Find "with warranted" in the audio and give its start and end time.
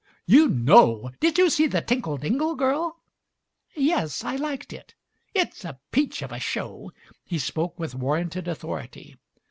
7.77-8.47